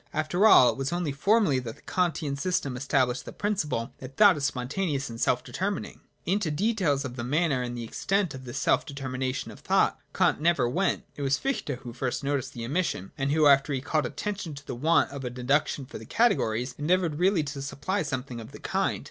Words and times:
(2) 0.13 0.17
After 0.17 0.47
all 0.47 0.71
it 0.71 0.77
was 0.77 0.91
only 0.91 1.11
formally, 1.11 1.59
that 1.59 1.75
the 1.75 1.81
Kantian 1.83 2.35
system 2.35 2.75
established 2.75 3.23
the 3.23 3.31
principle 3.31 3.93
that 3.99 4.17
thought 4.17 4.35
is 4.35 4.43
spontaneous 4.45 5.11
and 5.11 5.21
self 5.21 5.43
determining. 5.43 5.99
Into 6.25 6.49
details 6.49 7.05
of 7.05 7.17
the 7.17 7.23
manner 7.23 7.61
and 7.61 7.77
the 7.77 7.83
extent 7.83 8.33
of 8.33 8.43
this 8.43 8.57
self 8.57 8.83
determination 8.83 9.51
of 9.51 9.59
thought, 9.59 9.99
Kant 10.11 10.41
never 10.41 10.67
went. 10.67 11.03
It 11.15 11.21
was 11.21 11.37
Fichte 11.37 11.75
who 11.81 11.93
first 11.93 12.23
noticed 12.23 12.53
the 12.53 12.65
omission; 12.65 13.11
and 13.15 13.31
who, 13.31 13.45
after 13.45 13.73
he 13.73 13.79
had 13.79 13.85
called 13.85 14.07
attention 14.07 14.55
to 14.55 14.65
the 14.65 14.73
want 14.73 15.11
of 15.11 15.23
a 15.23 15.29
deduction 15.29 15.85
for 15.85 15.99
the 15.99 16.05
categories, 16.07 16.73
endeavoured 16.79 17.19
really 17.19 17.43
to 17.43 17.61
supply 17.61 18.01
something 18.01 18.41
of 18.41 18.53
the 18.53 18.59
kind. 18.59 18.99